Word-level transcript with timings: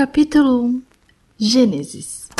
Capítulo 0.00 0.64
1 0.64 0.82
Gênesis 1.38 2.30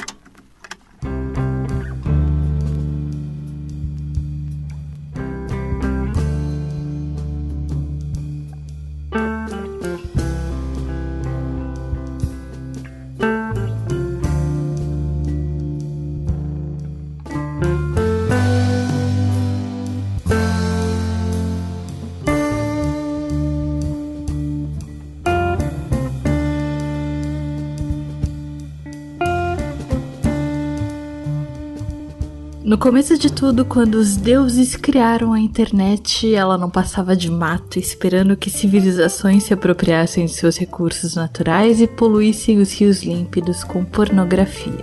começo 32.80 33.18
de 33.18 33.30
tudo, 33.30 33.62
quando 33.62 33.96
os 33.96 34.16
deuses 34.16 34.74
criaram 34.74 35.34
a 35.34 35.38
internet, 35.38 36.34
ela 36.34 36.56
não 36.56 36.70
passava 36.70 37.14
de 37.14 37.30
mato, 37.30 37.78
esperando 37.78 38.34
que 38.34 38.48
civilizações 38.48 39.42
se 39.42 39.52
apropriassem 39.52 40.24
de 40.24 40.32
seus 40.32 40.56
recursos 40.56 41.14
naturais 41.14 41.78
e 41.82 41.86
poluíssem 41.86 42.58
os 42.58 42.72
rios 42.72 43.02
límpidos 43.02 43.62
com 43.62 43.84
pornografia. 43.84 44.82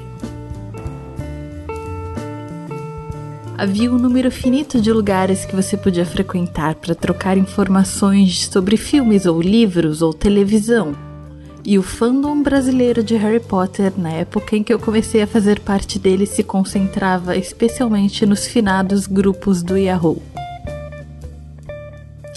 Havia 3.57 3.91
um 3.91 3.97
número 3.97 4.29
finito 4.29 4.79
de 4.79 4.93
lugares 4.93 5.43
que 5.43 5.55
você 5.55 5.75
podia 5.75 6.05
frequentar 6.05 6.75
para 6.75 6.93
trocar 6.93 7.35
informações 7.35 8.45
sobre 8.45 8.77
filmes 8.77 9.25
ou 9.25 9.41
livros 9.41 10.03
ou 10.03 10.13
televisão, 10.13 10.95
e 11.67 11.77
o 11.77 11.83
fandom 11.83 12.41
brasileiro 12.41 13.03
de 13.03 13.17
Harry 13.17 13.41
Potter, 13.41 13.91
na 13.97 14.09
época 14.09 14.55
em 14.55 14.63
que 14.63 14.73
eu 14.73 14.79
comecei 14.79 15.21
a 15.21 15.27
fazer 15.27 15.59
parte 15.59 15.99
dele, 15.99 16.25
se 16.25 16.41
concentrava 16.41 17.35
especialmente 17.35 18.25
nos 18.25 18.47
finados 18.47 19.05
grupos 19.05 19.61
do 19.61 19.75
Yahoo. 19.75 20.21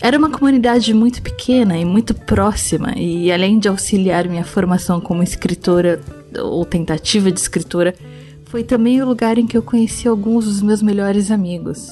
Era 0.03 0.19
uma 0.19 0.31
comunidade 0.31 0.93
muito 0.93 1.23
pequena 1.23 1.79
e 1.79 1.85
muito 1.85 2.13
próxima, 2.13 2.93
e 2.97 3.31
além 3.31 3.61
de 3.61 3.69
auxiliar 3.69 4.29
minha 4.29 4.43
formação 4.43 5.01
como 5.01 5.23
escritora 5.23 6.01
ou 6.37 6.65
tentativa 6.65 7.31
de 7.31 7.39
escritora, 7.39 7.95
foi 8.47 8.65
também 8.65 9.01
o 9.01 9.07
lugar 9.07 9.39
em 9.39 9.47
que 9.47 9.57
eu 9.57 9.63
conheci 9.63 10.09
alguns 10.09 10.47
dos 10.47 10.61
meus 10.61 10.83
melhores 10.83 11.31
amigos. 11.31 11.89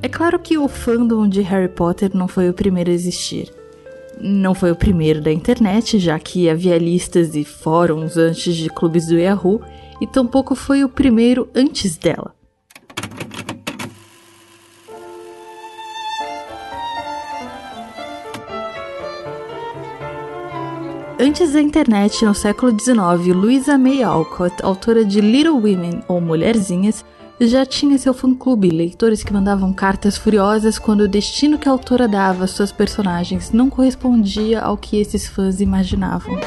É 0.00 0.08
claro 0.08 0.38
que 0.38 0.56
o 0.56 0.68
fandom 0.68 1.26
de 1.26 1.40
Harry 1.40 1.68
Potter 1.68 2.12
não 2.14 2.28
foi 2.28 2.48
o 2.48 2.54
primeiro 2.54 2.92
a 2.92 2.94
existir. 2.94 3.50
Não 4.18 4.54
foi 4.54 4.70
o 4.70 4.76
primeiro 4.76 5.20
da 5.20 5.30
internet, 5.30 5.98
já 5.98 6.18
que 6.18 6.48
havia 6.48 6.78
listas 6.78 7.34
e 7.34 7.44
fóruns 7.44 8.16
antes 8.16 8.56
de 8.56 8.68
clubes 8.70 9.06
do 9.06 9.18
Yahoo, 9.18 9.60
e 10.00 10.06
tampouco 10.06 10.54
foi 10.54 10.82
o 10.82 10.88
primeiro 10.88 11.48
antes 11.54 11.96
dela. 11.96 12.34
Antes 21.18 21.52
da 21.54 21.62
internet, 21.62 22.24
no 22.26 22.34
século 22.34 22.78
XIX, 22.78 23.34
Louisa 23.34 23.78
May 23.78 24.02
Alcott, 24.02 24.54
autora 24.62 25.02
de 25.02 25.20
Little 25.20 25.54
Women 25.54 26.02
ou 26.08 26.20
Mulherzinhas, 26.20 27.04
já 27.40 27.66
tinha 27.66 27.98
seu 27.98 28.14
fã-clube, 28.14 28.70
leitores 28.70 29.22
que 29.22 29.32
mandavam 29.32 29.72
cartas 29.72 30.16
furiosas 30.16 30.78
quando 30.78 31.02
o 31.02 31.08
destino 31.08 31.58
que 31.58 31.68
a 31.68 31.72
autora 31.72 32.08
dava 32.08 32.44
às 32.44 32.52
suas 32.52 32.72
personagens 32.72 33.52
não 33.52 33.68
correspondia 33.68 34.60
ao 34.60 34.76
que 34.76 34.98
esses 34.98 35.26
fãs 35.26 35.60
imaginavam. 35.60 36.38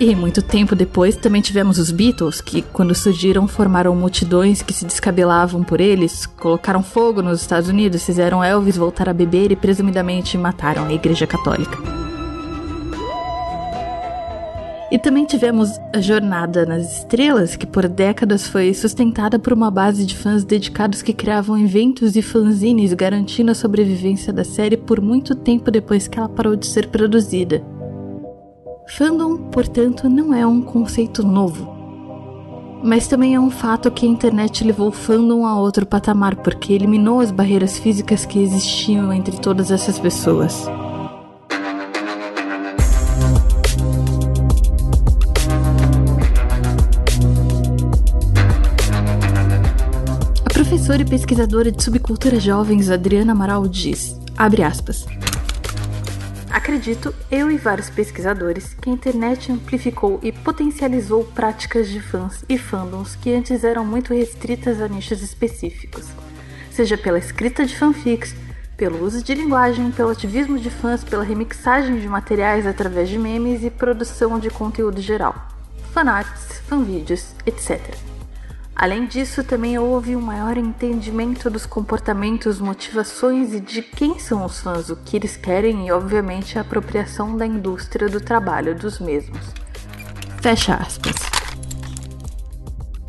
E 0.00 0.14
muito 0.14 0.40
tempo 0.40 0.76
depois 0.76 1.16
também 1.16 1.42
tivemos 1.42 1.76
os 1.78 1.90
Beatles, 1.90 2.40
que 2.40 2.62
quando 2.62 2.94
surgiram 2.94 3.48
formaram 3.48 3.94
multidões 3.96 4.62
que 4.62 4.72
se 4.72 4.84
descabelavam 4.84 5.64
por 5.64 5.80
eles, 5.80 6.24
colocaram 6.24 6.84
fogo 6.84 7.20
nos 7.20 7.40
Estados 7.40 7.68
Unidos, 7.68 8.04
fizeram 8.04 8.42
Elvis 8.42 8.76
voltar 8.76 9.08
a 9.08 9.12
beber 9.12 9.50
e 9.50 9.56
presumidamente 9.56 10.38
mataram 10.38 10.86
a 10.86 10.92
Igreja 10.92 11.26
Católica. 11.26 12.07
E 14.90 14.98
também 14.98 15.26
tivemos 15.26 15.78
a 15.94 16.00
Jornada 16.00 16.64
nas 16.64 16.98
Estrelas, 16.98 17.56
que 17.56 17.66
por 17.66 17.86
décadas 17.86 18.46
foi 18.46 18.72
sustentada 18.72 19.38
por 19.38 19.52
uma 19.52 19.70
base 19.70 20.06
de 20.06 20.16
fãs 20.16 20.44
dedicados 20.44 21.02
que 21.02 21.12
criavam 21.12 21.58
eventos 21.58 22.16
e 22.16 22.22
fanzines 22.22 22.94
garantindo 22.94 23.50
a 23.50 23.54
sobrevivência 23.54 24.32
da 24.32 24.44
série 24.44 24.78
por 24.78 24.98
muito 24.98 25.34
tempo 25.34 25.70
depois 25.70 26.08
que 26.08 26.18
ela 26.18 26.28
parou 26.28 26.56
de 26.56 26.66
ser 26.66 26.88
produzida. 26.88 27.62
Fandom, 28.96 29.36
portanto, 29.36 30.08
não 30.08 30.32
é 30.32 30.46
um 30.46 30.62
conceito 30.62 31.22
novo. 31.22 31.76
Mas 32.82 33.06
também 33.06 33.34
é 33.34 33.40
um 33.40 33.50
fato 33.50 33.90
que 33.90 34.06
a 34.06 34.08
internet 34.08 34.64
levou 34.64 34.90
fandom 34.90 35.44
a 35.44 35.58
outro 35.58 35.84
patamar, 35.84 36.36
porque 36.36 36.72
eliminou 36.72 37.20
as 37.20 37.30
barreiras 37.30 37.78
físicas 37.78 38.24
que 38.24 38.38
existiam 38.38 39.12
entre 39.12 39.36
todas 39.38 39.70
essas 39.70 39.98
pessoas. 39.98 40.66
Professora 50.68 51.00
e 51.00 51.04
pesquisadora 51.06 51.72
de 51.72 51.82
subcultura 51.82 52.38
jovens 52.38 52.90
Adriana 52.90 53.32
Amaral 53.32 53.66
diz, 53.66 54.20
abre 54.36 54.62
aspas, 54.62 55.06
Acredito, 56.50 57.14
eu 57.30 57.50
e 57.50 57.56
vários 57.56 57.88
pesquisadores, 57.88 58.74
que 58.74 58.90
a 58.90 58.92
internet 58.92 59.50
amplificou 59.50 60.20
e 60.22 60.30
potencializou 60.30 61.24
práticas 61.24 61.88
de 61.88 62.02
fãs 62.02 62.44
e 62.46 62.58
fandoms 62.58 63.16
que 63.16 63.32
antes 63.32 63.64
eram 63.64 63.82
muito 63.82 64.12
restritas 64.12 64.78
a 64.82 64.88
nichos 64.88 65.22
específicos, 65.22 66.04
seja 66.70 66.98
pela 66.98 67.18
escrita 67.18 67.64
de 67.64 67.74
fanfics, 67.74 68.36
pelo 68.76 69.02
uso 69.02 69.24
de 69.24 69.32
linguagem, 69.32 69.90
pelo 69.90 70.10
ativismo 70.10 70.58
de 70.58 70.68
fãs, 70.68 71.02
pela 71.02 71.24
remixagem 71.24 71.98
de 71.98 72.06
materiais 72.06 72.66
através 72.66 73.08
de 73.08 73.18
memes 73.18 73.64
e 73.64 73.70
produção 73.70 74.38
de 74.38 74.50
conteúdo 74.50 75.00
geral, 75.00 75.34
fanarts, 75.94 76.60
fanvídeos, 76.68 77.34
etc. 77.46 78.17
Além 78.80 79.06
disso, 79.06 79.42
também 79.42 79.76
houve 79.76 80.14
um 80.14 80.20
maior 80.20 80.56
entendimento 80.56 81.50
dos 81.50 81.66
comportamentos, 81.66 82.60
motivações 82.60 83.52
e 83.52 83.58
de 83.58 83.82
quem 83.82 84.20
são 84.20 84.44
os 84.44 84.60
fãs, 84.60 84.88
o 84.88 84.94
que 84.94 85.16
eles 85.16 85.36
querem 85.36 85.88
e, 85.88 85.90
obviamente, 85.90 86.56
a 86.56 86.60
apropriação 86.60 87.36
da 87.36 87.44
indústria 87.44 88.08
do 88.08 88.20
trabalho 88.20 88.78
dos 88.78 89.00
mesmos. 89.00 89.40
Fecha 90.40 90.76
aspas. 90.76 91.16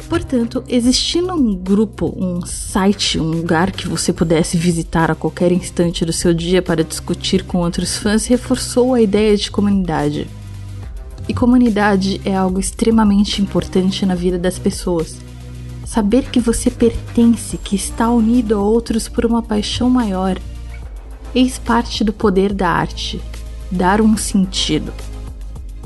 Portanto, 0.10 0.64
existindo 0.68 1.36
um 1.36 1.56
grupo, 1.56 2.16
um 2.18 2.44
site, 2.44 3.20
um 3.20 3.30
lugar 3.30 3.70
que 3.70 3.88
você 3.88 4.12
pudesse 4.12 4.58
visitar 4.58 5.12
a 5.12 5.16
qualquer 5.16 5.52
instante 5.52 6.04
do 6.04 6.12
seu 6.12 6.34
dia 6.34 6.64
para 6.64 6.84
discutir 6.84 7.44
com 7.44 7.60
outros 7.60 7.96
fãs, 7.96 8.26
reforçou 8.26 8.96
a 8.96 9.02
ideia 9.02 9.38
de 9.38 9.52
comunidade. 9.52 10.28
E 11.28 11.34
comunidade 11.36 12.20
é 12.26 12.36
algo 12.36 12.60
extremamente 12.60 13.40
importante 13.40 14.04
na 14.04 14.16
vida 14.16 14.40
das 14.40 14.58
pessoas 14.58 15.29
Saber 15.90 16.30
que 16.30 16.40
você 16.40 16.70
pertence, 16.70 17.58
que 17.58 17.76
está 17.76 18.12
unido 18.12 18.56
a 18.56 18.62
outros 18.62 19.10
por 19.10 19.26
uma 19.26 19.42
paixão 19.42 19.90
maior. 19.90 20.38
Eis 21.34 21.58
parte 21.58 22.04
do 22.04 22.14
poder 22.14 22.54
da 22.54 22.70
arte 22.70 23.20
dar 23.72 24.00
um 24.00 24.16
sentido. 24.16 24.94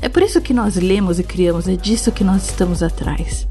É 0.02 0.08
por 0.10 0.22
isso 0.22 0.42
que 0.42 0.52
nós 0.52 0.76
lemos 0.76 1.18
e 1.18 1.22
criamos, 1.22 1.66
é 1.66 1.74
disso 1.74 2.12
que 2.12 2.22
nós 2.22 2.44
estamos 2.50 2.82
atrás. 2.82 3.48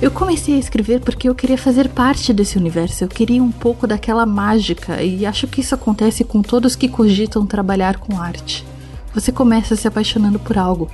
Eu 0.00 0.10
comecei 0.10 0.54
a 0.54 0.58
escrever 0.58 1.00
porque 1.00 1.28
eu 1.28 1.34
queria 1.34 1.58
fazer 1.58 1.90
parte 1.90 2.32
desse 2.32 2.56
universo, 2.56 3.04
eu 3.04 3.08
queria 3.08 3.42
um 3.42 3.52
pouco 3.52 3.86
daquela 3.86 4.24
mágica 4.24 5.02
e 5.02 5.26
acho 5.26 5.46
que 5.46 5.60
isso 5.60 5.74
acontece 5.74 6.24
com 6.24 6.40
todos 6.40 6.74
que 6.74 6.88
cogitam 6.88 7.44
trabalhar 7.44 7.98
com 7.98 8.18
arte. 8.18 8.64
Você 9.12 9.30
começa 9.30 9.76
se 9.76 9.86
apaixonando 9.86 10.38
por 10.38 10.56
algo, 10.56 10.90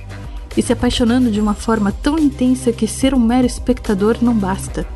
e 0.57 0.63
se 0.63 0.73
apaixonando 0.73 1.29
de 1.29 1.39
uma 1.39 1.53
forma 1.53 1.91
tão 1.91 2.17
intensa 2.17 2.71
que 2.71 2.87
ser 2.87 3.13
um 3.13 3.19
mero 3.19 3.45
espectador 3.45 4.17
não 4.19 4.33
basta. 4.33 4.87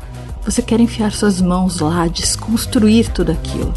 Você 0.44 0.60
quer 0.60 0.80
enfiar 0.80 1.12
suas 1.12 1.40
mãos 1.40 1.78
lá, 1.78 2.08
desconstruir 2.08 3.12
tudo 3.12 3.30
aquilo. 3.30 3.72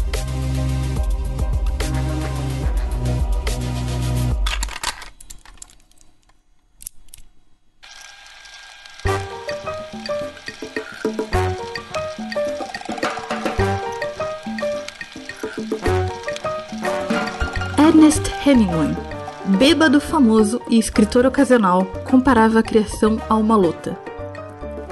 Ernest 17.78 18.28
Hemingway 18.44 19.15
bêbado 19.46 20.00
famoso 20.00 20.60
e 20.68 20.78
escritor 20.78 21.24
ocasional, 21.24 21.84
comparava 22.04 22.58
a 22.58 22.62
criação 22.62 23.20
a 23.28 23.36
uma 23.36 23.56
luta. 23.56 23.96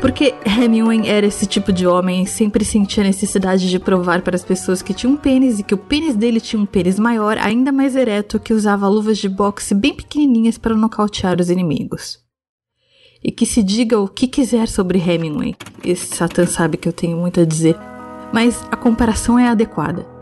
Porque 0.00 0.34
Hemingway 0.44 1.08
era 1.08 1.26
esse 1.26 1.46
tipo 1.46 1.72
de 1.72 1.86
homem, 1.86 2.26
sempre 2.26 2.64
sentia 2.64 3.02
a 3.02 3.06
necessidade 3.06 3.68
de 3.70 3.78
provar 3.78 4.20
para 4.22 4.36
as 4.36 4.44
pessoas 4.44 4.82
que 4.82 4.92
tinha 4.92 5.10
um 5.10 5.16
pênis 5.16 5.58
e 5.58 5.62
que 5.62 5.74
o 5.74 5.78
pênis 5.78 6.14
dele 6.14 6.40
tinha 6.40 6.60
um 6.60 6.66
pênis 6.66 6.98
maior, 6.98 7.38
ainda 7.38 7.72
mais 7.72 7.96
ereto, 7.96 8.38
que 8.38 8.52
usava 8.52 8.86
luvas 8.86 9.18
de 9.18 9.28
boxe 9.28 9.74
bem 9.74 9.94
pequenininhas 9.94 10.58
para 10.58 10.76
nocautear 10.76 11.40
os 11.40 11.48
inimigos. 11.48 12.18
E 13.22 13.32
que 13.32 13.46
se 13.46 13.62
diga 13.62 13.98
o 13.98 14.06
que 14.06 14.28
quiser 14.28 14.68
sobre 14.68 14.98
Hemingway, 14.98 15.56
esse 15.82 16.14
Satan 16.14 16.46
sabe 16.46 16.76
que 16.76 16.86
eu 16.86 16.92
tenho 16.92 17.16
muito 17.16 17.40
a 17.40 17.44
dizer, 17.46 17.76
mas 18.30 18.62
a 18.70 18.76
comparação 18.76 19.38
é 19.38 19.48
adequada. 19.48 20.13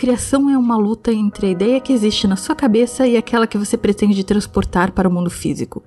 Criação 0.00 0.48
é 0.48 0.56
uma 0.56 0.78
luta 0.78 1.12
entre 1.12 1.48
a 1.48 1.50
ideia 1.50 1.78
que 1.78 1.92
existe 1.92 2.26
na 2.26 2.34
sua 2.34 2.54
cabeça 2.54 3.06
e 3.06 3.18
aquela 3.18 3.46
que 3.46 3.58
você 3.58 3.76
pretende 3.76 4.24
transportar 4.24 4.92
para 4.92 5.06
o 5.06 5.12
mundo 5.12 5.28
físico. 5.28 5.82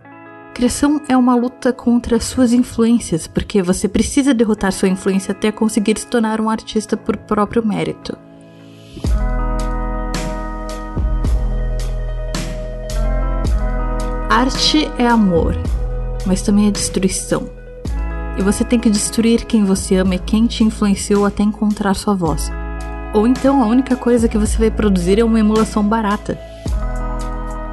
Criação 0.54 1.02
é 1.10 1.18
uma 1.18 1.34
luta 1.34 1.74
contra 1.74 2.20
suas 2.20 2.54
influências, 2.54 3.26
porque 3.26 3.64
você 3.64 3.88
precisa 3.88 4.32
derrotar 4.32 4.72
sua 4.72 4.88
influência 4.88 5.32
até 5.32 5.52
conseguir 5.52 5.98
se 5.98 6.06
tornar 6.06 6.40
um 6.40 6.48
artista 6.48 6.96
por 6.96 7.18
próprio 7.18 7.66
mérito. 7.66 8.16
Arte 14.30 14.92
é 15.00 15.08
amor, 15.08 15.56
mas 16.28 16.44
também 16.44 16.68
é 16.68 16.72
destruição. 16.72 17.50
E 18.38 18.44
você 18.44 18.64
tem 18.64 18.80
que 18.80 18.92
destruir 18.92 19.44
quem 19.46 19.64
você 19.64 19.96
ama 19.96 20.14
e 20.14 20.20
quem 20.20 20.46
te 20.46 20.64
influenciou 20.64 21.26
até 21.26 21.42
encontrar 21.42 21.96
sua 21.96 22.14
voz. 22.14 22.52
Ou 23.14 23.28
então 23.28 23.62
a 23.62 23.68
única 23.68 23.96
coisa 23.96 24.28
que 24.28 24.38
você 24.38 24.58
vai 24.58 24.72
produzir 24.72 25.20
é 25.20 25.24
uma 25.24 25.40
emulação 25.40 25.84
barata 25.88 26.38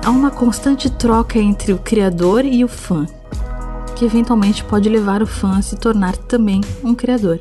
há 0.04 0.10
uma 0.10 0.30
constante 0.30 0.90
troca 0.90 1.38
entre 1.38 1.72
o 1.72 1.78
criador 1.78 2.44
e 2.44 2.64
o 2.64 2.68
fã, 2.68 3.06
que 3.94 4.04
eventualmente 4.04 4.64
pode 4.64 4.88
levar 4.88 5.22
o 5.22 5.26
fã 5.26 5.58
a 5.58 5.62
se 5.62 5.76
tornar 5.76 6.16
também 6.16 6.60
um 6.82 6.94
criador. 6.94 7.40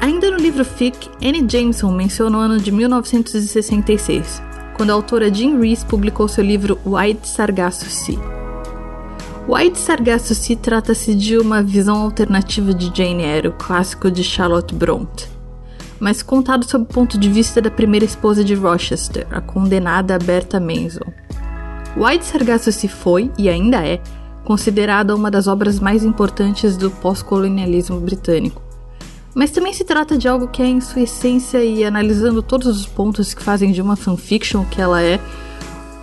Ainda 0.00 0.30
no 0.30 0.36
livro 0.36 0.64
Fic, 0.64 1.08
Annie 1.22 1.46
Jameson 1.48 1.90
menciona 1.90 2.36
o 2.36 2.40
ano 2.40 2.58
de 2.58 2.70
1966, 2.70 4.42
quando 4.74 4.90
a 4.90 4.92
autora 4.92 5.32
Jean 5.32 5.58
Rees 5.58 5.82
publicou 5.82 6.28
seu 6.28 6.44
livro 6.44 6.78
White 6.84 7.26
Sargasso 7.26 7.88
Sea. 7.88 8.18
White 9.48 9.78
Sargasso 9.78 10.34
Sea 10.34 10.56
trata-se 10.56 11.14
de 11.14 11.38
uma 11.38 11.62
visão 11.62 11.96
alternativa 12.02 12.74
de 12.74 12.92
Jane 12.94 13.22
Eyre, 13.22 13.48
o 13.48 13.52
clássico 13.52 14.10
de 14.10 14.22
Charlotte 14.22 14.74
Bronte, 14.74 15.28
mas 16.00 16.22
contado 16.22 16.68
sob 16.68 16.84
o 16.84 16.86
ponto 16.86 17.18
de 17.18 17.28
vista 17.28 17.60
da 17.60 17.70
primeira 17.70 18.04
esposa 18.04 18.44
de 18.44 18.54
Rochester, 18.54 19.26
a 19.30 19.40
condenada 19.40 20.18
Bertha 20.18 20.60
Mason. 20.60 21.12
White 21.96 22.24
Sargasso 22.24 22.70
se 22.70 22.88
foi, 22.88 23.30
e 23.38 23.48
ainda 23.48 23.86
é, 23.86 24.00
considerada 24.44 25.14
uma 25.14 25.30
das 25.30 25.46
obras 25.46 25.80
mais 25.80 26.04
importantes 26.04 26.76
do 26.76 26.90
pós-colonialismo 26.90 27.98
britânico. 28.00 28.62
Mas 29.34 29.50
também 29.50 29.72
se 29.72 29.84
trata 29.84 30.16
de 30.16 30.28
algo 30.28 30.48
que 30.48 30.62
é, 30.62 30.66
em 30.66 30.80
sua 30.80 31.02
essência 31.02 31.62
e 31.62 31.84
analisando 31.84 32.42
todos 32.42 32.66
os 32.66 32.86
pontos 32.86 33.34
que 33.34 33.42
fazem 33.42 33.72
de 33.72 33.82
uma 33.82 33.96
fanfiction 33.96 34.64
que 34.64 34.80
ela 34.80 35.02
é, 35.02 35.20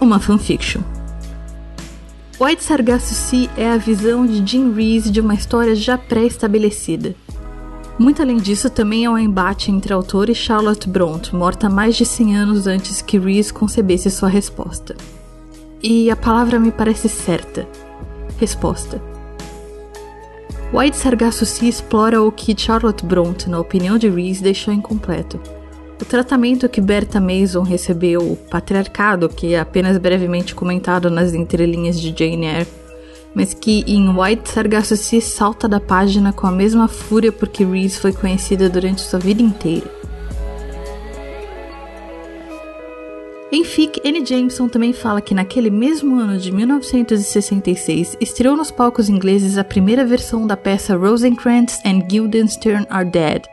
uma 0.02 0.20
fanfiction. 0.20 0.82
White 2.40 2.64
Sargasso 2.64 3.14
Sea 3.14 3.50
é 3.56 3.70
a 3.70 3.78
visão 3.78 4.26
de 4.26 4.46
Jim 4.46 4.74
Rees 4.74 5.10
de 5.10 5.22
uma 5.22 5.34
história 5.34 5.76
já 5.76 5.98
pré-estabelecida. 5.98 7.16
Muito 7.98 8.22
além 8.22 8.38
disso, 8.38 8.70
também 8.70 9.06
é 9.06 9.10
um 9.10 9.18
embate 9.18 9.72
entre 9.72 9.94
a 9.94 9.96
autora 9.96 10.32
e 10.32 10.36
Charlotte 10.36 10.90
Bronte, 10.90 11.36
morta 11.36 11.70
mais 11.70 11.96
de 11.96 12.06
100 12.06 12.38
anos 12.38 12.68
antes 12.68 13.02
que 13.02 13.20
Rees 13.20 13.52
concebesse 13.52 14.10
sua 14.10 14.30
resposta. 14.30 14.96
E 15.82 16.10
a 16.10 16.16
palavra 16.16 16.60
me 16.60 16.72
parece 16.72 17.08
certa. 17.08 17.68
Resposta. 18.40 19.02
White 20.74 20.98
Sargasso 20.98 21.46
Sea 21.46 21.70
explora 21.70 22.20
o 22.24 22.32
que 22.32 22.60
Charlotte 22.60 23.06
Bronte, 23.06 23.48
na 23.48 23.60
opinião 23.60 23.96
de 23.96 24.10
Reese, 24.10 24.42
deixou 24.42 24.74
incompleto. 24.74 25.40
O 26.02 26.06
tratamento 26.06 26.68
que 26.68 26.82
Bertha 26.82 27.22
Mason 27.22 27.62
recebeu, 27.62 28.22
o 28.22 28.36
patriarcado, 28.36 29.30
que 29.30 29.54
é 29.54 29.60
apenas 29.60 30.00
brevemente 30.00 30.56
comentado 30.56 31.12
nas 31.12 31.34
entrelinhas 31.34 32.02
de 32.02 32.10
Jane 32.10 32.48
Eyre, 32.48 32.68
mas 33.36 33.54
que 33.54 33.84
em 33.88 34.10
White 34.10 34.50
Sargasso 34.50 34.96
Sea 34.96 35.22
salta 35.22 35.68
da 35.68 35.80
página 35.80 36.32
com 36.32 36.48
a 36.48 36.52
mesma 36.52 36.88
fúria 36.88 37.32
porque 37.32 37.66
Reese 37.66 38.00
foi 38.00 38.14
conhecida 38.14 38.70
durante 38.70 39.02
sua 39.02 39.20
vida 39.20 39.42
inteira. 39.42 40.04
Em 43.56 43.64
Fic, 43.64 44.02
Anne 44.04 44.26
Jameson 44.26 44.68
também 44.68 44.94
fala 44.94 45.22
que 45.22 45.36
naquele 45.36 45.70
mesmo 45.70 46.20
ano 46.20 46.40
de 46.40 46.52
1966 46.52 48.18
estreou 48.20 48.58
nos 48.58 48.72
palcos 48.72 49.10
ingleses 49.10 49.60
a 49.60 49.64
primeira 49.64 50.04
versão 50.04 50.48
da 50.48 50.58
peça 50.58 50.98
Rosencrantz 50.98 51.80
and 51.86 52.00
Guildenstern 52.00 52.88
Are 52.90 53.08
Dead, 53.08 53.44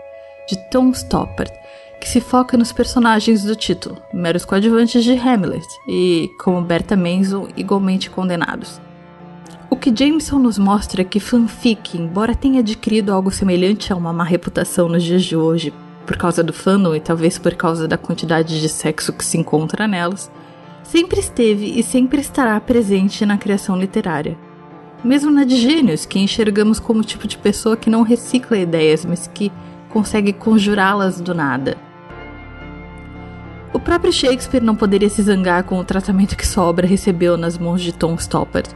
de 0.48 0.56
Tom 0.70 0.90
Stoppard, 0.94 1.52
que 2.00 2.08
se 2.08 2.18
foca 2.18 2.56
nos 2.56 2.72
personagens 2.72 3.44
do 3.44 3.54
título, 3.54 3.98
meros 4.10 4.46
coadjuvantes 4.46 5.04
de 5.04 5.12
Hamlet, 5.12 5.66
e, 5.86 6.30
como 6.42 6.62
Bertha 6.62 6.96
Mason, 6.96 7.48
igualmente 7.54 8.08
condenados. 8.08 8.80
O 9.70 9.76
que 9.76 9.94
Jameson 9.94 10.40
nos 10.40 10.58
mostra 10.58 11.02
é 11.02 11.04
que 11.04 11.20
fanfic, 11.20 11.96
embora 11.96 12.34
tenha 12.34 12.58
adquirido 12.58 13.12
algo 13.12 13.30
semelhante 13.30 13.92
a 13.92 13.96
uma 13.96 14.12
má 14.12 14.24
reputação 14.24 14.88
nos 14.88 15.04
dias 15.04 15.22
de 15.22 15.36
hoje 15.36 15.72
por 16.04 16.16
causa 16.16 16.42
do 16.42 16.52
fandom 16.52 16.92
e 16.92 16.98
talvez 16.98 17.38
por 17.38 17.54
causa 17.54 17.86
da 17.86 17.96
quantidade 17.96 18.60
de 18.60 18.68
sexo 18.68 19.12
que 19.12 19.24
se 19.24 19.38
encontra 19.38 19.86
nelas, 19.86 20.28
sempre 20.82 21.20
esteve 21.20 21.78
e 21.78 21.84
sempre 21.84 22.20
estará 22.20 22.60
presente 22.60 23.24
na 23.24 23.38
criação 23.38 23.78
literária. 23.78 24.36
Mesmo 25.04 25.30
na 25.30 25.44
de 25.44 25.56
gênios, 25.56 26.04
que 26.04 26.18
enxergamos 26.18 26.80
como 26.80 26.98
o 26.98 27.04
tipo 27.04 27.28
de 27.28 27.38
pessoa 27.38 27.76
que 27.76 27.88
não 27.88 28.02
recicla 28.02 28.58
ideias, 28.58 29.04
mas 29.04 29.28
que 29.28 29.52
consegue 29.88 30.32
conjurá-las 30.32 31.20
do 31.20 31.32
nada. 31.32 31.78
O 33.72 33.78
próprio 33.78 34.12
Shakespeare 34.12 34.64
não 34.64 34.74
poderia 34.74 35.08
se 35.08 35.22
zangar 35.22 35.62
com 35.62 35.78
o 35.78 35.84
tratamento 35.84 36.36
que 36.36 36.46
sua 36.46 36.64
obra 36.64 36.88
recebeu 36.88 37.36
nas 37.36 37.56
mãos 37.56 37.80
de 37.80 37.92
Tom 37.92 38.16
Stoppard. 38.16 38.68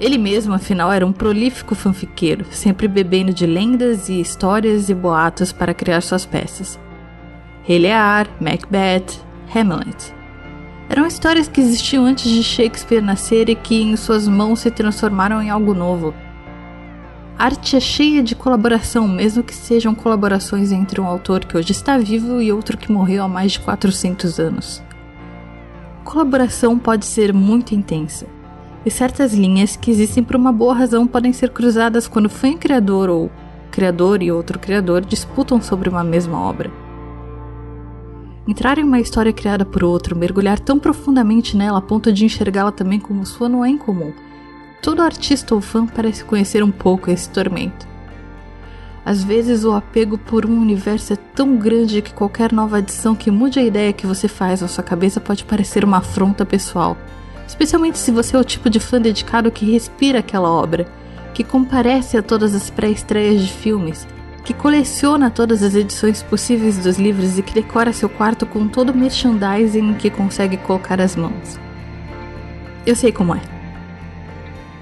Ele 0.00 0.16
mesmo, 0.16 0.54
afinal, 0.54 0.92
era 0.92 1.04
um 1.04 1.12
prolífico 1.12 1.74
fanfiqueiro, 1.74 2.46
sempre 2.52 2.86
bebendo 2.86 3.32
de 3.32 3.44
lendas 3.46 4.08
e 4.08 4.20
histórias 4.20 4.88
e 4.88 4.94
boatos 4.94 5.50
para 5.50 5.74
criar 5.74 6.00
suas 6.02 6.24
peças. 6.24 6.78
Rei 7.64 7.80
Lear, 7.80 8.28
Macbeth, 8.40 9.20
Hamlet. 9.52 10.14
Eram 10.88 11.04
histórias 11.04 11.48
que 11.48 11.60
existiam 11.60 12.04
antes 12.04 12.30
de 12.30 12.44
Shakespeare 12.44 13.02
nascer 13.02 13.48
e 13.48 13.56
que 13.56 13.82
em 13.82 13.96
suas 13.96 14.28
mãos 14.28 14.60
se 14.60 14.70
transformaram 14.70 15.42
em 15.42 15.50
algo 15.50 15.74
novo. 15.74 16.14
arte 17.36 17.76
é 17.76 17.80
cheia 17.80 18.22
de 18.22 18.36
colaboração, 18.36 19.08
mesmo 19.08 19.42
que 19.42 19.54
sejam 19.54 19.96
colaborações 19.96 20.70
entre 20.70 21.00
um 21.00 21.06
autor 21.06 21.44
que 21.44 21.56
hoje 21.56 21.72
está 21.72 21.98
vivo 21.98 22.40
e 22.40 22.52
outro 22.52 22.78
que 22.78 22.90
morreu 22.90 23.24
há 23.24 23.28
mais 23.28 23.52
de 23.52 23.60
400 23.60 24.38
anos. 24.38 24.82
Colaboração 26.04 26.78
pode 26.78 27.04
ser 27.04 27.34
muito 27.34 27.74
intensa 27.74 28.37
e 28.88 28.90
certas 28.90 29.34
linhas 29.34 29.76
que 29.76 29.90
existem 29.90 30.24
por 30.24 30.34
uma 30.34 30.50
boa 30.50 30.74
razão 30.74 31.06
podem 31.06 31.30
ser 31.30 31.50
cruzadas 31.50 32.08
quando 32.08 32.30
fã 32.30 32.48
e 32.48 32.56
criador 32.56 33.10
ou 33.10 33.30
criador 33.70 34.22
e 34.22 34.32
outro 34.32 34.58
criador 34.58 35.04
disputam 35.04 35.60
sobre 35.60 35.90
uma 35.90 36.02
mesma 36.02 36.40
obra. 36.40 36.70
Entrar 38.46 38.78
em 38.78 38.84
uma 38.84 38.98
história 38.98 39.30
criada 39.30 39.62
por 39.66 39.84
outro, 39.84 40.16
mergulhar 40.16 40.58
tão 40.58 40.78
profundamente 40.78 41.54
nela 41.54 41.80
a 41.80 41.82
ponto 41.82 42.10
de 42.10 42.24
enxergá-la 42.24 42.72
também 42.72 42.98
como 42.98 43.26
sua 43.26 43.46
não 43.46 43.62
é 43.62 43.68
incomum. 43.68 44.10
Todo 44.80 45.02
artista 45.02 45.54
ou 45.54 45.60
fã 45.60 45.86
parece 45.86 46.24
conhecer 46.24 46.64
um 46.64 46.70
pouco 46.70 47.10
esse 47.10 47.28
tormento. 47.28 47.86
Às 49.04 49.22
vezes 49.22 49.64
o 49.64 49.72
apego 49.72 50.16
por 50.16 50.46
um 50.46 50.58
universo 50.58 51.12
é 51.12 51.16
tão 51.34 51.56
grande 51.56 52.00
que 52.00 52.14
qualquer 52.14 52.52
nova 52.52 52.78
adição 52.78 53.14
que 53.14 53.30
mude 53.30 53.58
a 53.58 53.62
ideia 53.62 53.92
que 53.92 54.06
você 54.06 54.28
faz 54.28 54.62
na 54.62 54.68
sua 54.68 54.82
cabeça 54.82 55.20
pode 55.20 55.44
parecer 55.44 55.84
uma 55.84 55.98
afronta 55.98 56.46
pessoal 56.46 56.96
especialmente 57.48 57.98
se 57.98 58.12
você 58.12 58.36
é 58.36 58.38
o 58.38 58.44
tipo 58.44 58.68
de 58.68 58.78
fã 58.78 59.00
dedicado 59.00 59.50
que 59.50 59.72
respira 59.72 60.18
aquela 60.18 60.50
obra, 60.50 60.86
que 61.32 61.42
comparece 61.42 62.16
a 62.16 62.22
todas 62.22 62.54
as 62.54 62.68
pré-estreias 62.68 63.40
de 63.42 63.52
filmes, 63.52 64.06
que 64.44 64.52
coleciona 64.52 65.30
todas 65.30 65.62
as 65.62 65.74
edições 65.74 66.22
possíveis 66.22 66.78
dos 66.78 66.98
livros 66.98 67.38
e 67.38 67.42
que 67.42 67.54
decora 67.54 67.92
seu 67.92 68.08
quarto 68.08 68.44
com 68.44 68.68
todo 68.68 68.90
o 68.90 68.96
merchandising 68.96 69.94
que 69.94 70.10
consegue 70.10 70.58
colocar 70.58 71.00
as 71.00 71.16
mãos. 71.16 71.58
Eu 72.86 72.94
sei 72.94 73.12
como 73.12 73.34
é. 73.34 73.40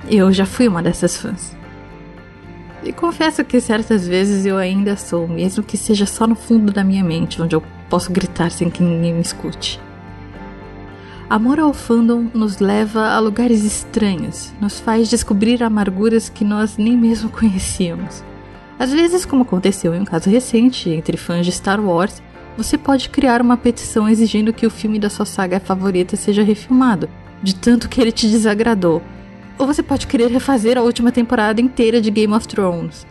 Eu 0.09 0.33
já 0.33 0.45
fui 0.45 0.69
uma 0.69 0.83
dessas 0.83 1.17
fãs. 1.17 1.57
E 2.83 2.93
confesso 2.93 3.45
que 3.45 3.61
certas 3.61 4.07
vezes 4.07 4.45
eu 4.47 4.57
ainda 4.57 4.97
sou, 4.97 5.27
mesmo 5.27 5.63
que 5.63 5.77
seja 5.77 6.07
só 6.07 6.27
no 6.27 6.37
fundo 6.37 6.73
da 6.73 6.85
minha 6.85 7.03
mente, 7.03 7.41
onde 7.43 7.55
eu 7.57 7.63
posso 7.89 8.13
gritar 8.13 8.51
sem 8.51 8.71
que 8.71 8.83
ninguém 8.83 9.15
me 9.15 9.21
escute. 9.21 9.81
Amor 11.29 11.59
ao 11.59 11.75
fandom 11.75 12.31
nos 12.33 12.61
leva 12.61 13.09
a 13.09 13.19
lugares 13.19 13.65
estranhos, 13.65 14.53
nos 14.61 14.79
faz 14.79 15.11
descobrir 15.11 15.61
amarguras 15.61 16.29
que 16.29 16.45
nós 16.45 16.77
nem 16.77 16.97
mesmo 16.97 17.29
conhecíamos. 17.35 18.23
Às 18.79 18.93
vezes, 18.93 19.27
como 19.27 19.43
aconteceu 19.43 19.93
em 19.93 20.01
um 20.01 20.05
caso 20.05 20.31
recente 20.31 20.89
entre 20.89 21.17
fãs 21.17 21.45
de 21.45 21.51
Star 21.51 21.81
Wars, 21.85 22.23
você 22.57 22.79
pode 22.79 23.11
criar 23.11 23.43
uma 23.43 23.57
petição 23.57 24.09
exigindo 24.09 24.53
que 24.53 24.67
o 24.67 24.71
filme 24.71 25.01
da 25.01 25.11
sua 25.11 25.27
saga 25.27 25.59
favorita 25.59 26.15
seja 26.15 26.45
refilmado, 26.45 27.09
de 27.43 27.57
tanto 27.57 27.89
que 27.89 28.01
ele 28.01 28.13
te 28.13 28.29
desagradou. 28.29 29.03
ou 29.59 29.67
você 29.67 29.83
pode 29.83 30.07
querer 30.07 30.31
refazer 30.31 30.79
a 30.79 30.83
última 30.83 31.11
temporada 31.11 31.61
inteira 31.61 32.01
de 32.01 32.11
Game 32.11 32.35
of 32.35 32.47
Thrones. 32.47 33.05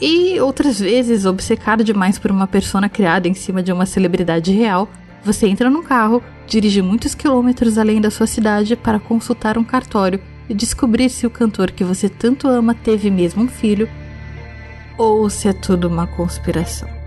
E 0.00 0.40
outras 0.40 0.80
vezes, 0.80 1.26
obcecado 1.26 1.84
demais 1.84 2.18
por 2.18 2.32
uma 2.32 2.48
persona 2.48 2.88
criada 2.88 3.28
em 3.28 3.34
cima 3.34 3.62
de 3.62 3.70
uma 3.70 3.86
celebridade 3.86 4.50
real, 4.50 4.88
você 5.24 5.46
entra 5.46 5.70
num 5.70 5.82
carro, 5.82 6.22
dirige 6.46 6.82
muitos 6.82 7.14
quilômetros 7.14 7.78
além 7.78 8.00
da 8.00 8.10
sua 8.10 8.26
cidade 8.26 8.76
para 8.76 8.98
consultar 8.98 9.56
um 9.56 9.64
cartório 9.64 10.20
e 10.48 10.54
descobrir 10.54 11.08
se 11.08 11.26
o 11.26 11.30
cantor 11.30 11.70
que 11.70 11.84
você 11.84 12.08
tanto 12.08 12.48
ama 12.48 12.74
teve 12.74 13.10
mesmo 13.10 13.44
um 13.44 13.48
filho 13.48 13.88
ou 14.98 15.28
se 15.30 15.48
é 15.48 15.52
tudo 15.52 15.88
uma 15.88 16.06
conspiração. 16.06 17.01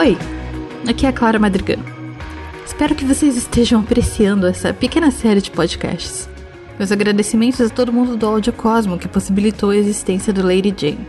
Oi, 0.00 0.16
aqui 0.88 1.04
é 1.04 1.10
a 1.10 1.12
Clara 1.12 1.38
Madrigano. 1.38 1.84
Espero 2.64 2.94
que 2.94 3.04
vocês 3.04 3.36
estejam 3.36 3.80
apreciando 3.80 4.46
essa 4.46 4.72
pequena 4.72 5.10
série 5.10 5.42
de 5.42 5.50
podcasts. 5.50 6.26
Meus 6.78 6.90
agradecimentos 6.90 7.60
a 7.60 7.68
todo 7.68 7.92
mundo 7.92 8.16
do 8.16 8.26
Audio 8.26 8.50
Cosmo 8.50 8.98
que 8.98 9.06
possibilitou 9.06 9.68
a 9.68 9.76
existência 9.76 10.32
do 10.32 10.42
Lady 10.42 10.74
Jane. 10.74 11.06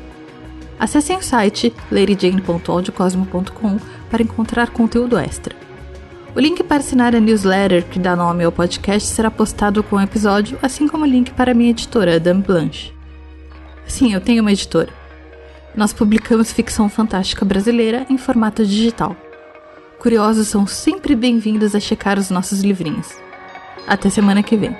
Acessem 0.78 1.16
o 1.16 1.22
site 1.22 1.74
ladyjane.audiocosmo.com 1.90 3.80
para 4.10 4.24
encontrar 4.24 4.72
conteúdo 4.72 5.18
extra. 5.18 5.56
O 6.36 6.40
link 6.42 6.62
para 6.62 6.80
assinar 6.80 7.16
a 7.16 7.20
newsletter 7.22 7.86
que 7.86 7.98
dá 7.98 8.14
nome 8.14 8.44
ao 8.44 8.52
podcast 8.52 9.08
será 9.08 9.32
postado 9.32 9.82
com 9.84 9.96
o 9.96 10.02
episódio, 10.02 10.60
assim 10.62 10.86
como 10.86 11.06
o 11.06 11.08
link 11.08 11.32
para 11.32 11.52
a 11.52 11.56
minha 11.56 11.70
editora, 11.70 12.20
Dame 12.20 12.42
Blanche. 12.42 12.92
Sim, 13.88 14.14
eu 14.14 14.20
tenho 14.20 14.42
uma 14.42 14.52
editora. 14.52 15.01
Nós 15.76 15.94
publicamos 15.94 16.52
ficção 16.52 16.90
fantástica 16.90 17.46
brasileira 17.46 18.06
em 18.10 18.18
formato 18.18 18.66
digital. 18.66 19.16
Curiosos 20.00 20.50
são 20.50 20.68
sempre 20.68 21.16
bem-vindos 21.16 21.74
a 21.76 21.80
checar 21.80 22.20
os 22.20 22.30
nossos 22.30 22.62
livrinhos. 22.62 23.08
Até 23.88 24.10
semana 24.10 24.44
que 24.44 24.58
vem. 24.58 24.76